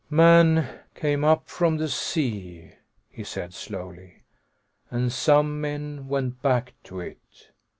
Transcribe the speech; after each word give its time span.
"Man 0.09 0.67
came 0.95 1.23
up 1.23 1.47
from 1.47 1.77
the 1.77 1.87
sea," 1.87 2.71
he 3.11 3.23
said 3.23 3.53
slowly, 3.53 4.23
"and 4.89 5.13
some 5.13 5.61
men 5.61 6.07
went 6.07 6.41
back 6.41 6.73
to 6.85 6.99
it. 7.01 7.51